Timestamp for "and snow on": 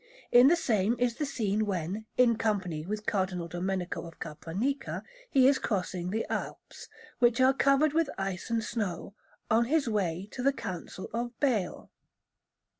8.49-9.65